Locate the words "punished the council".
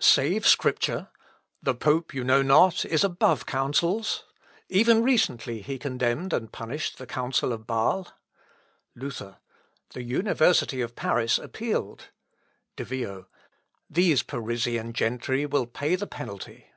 6.50-7.52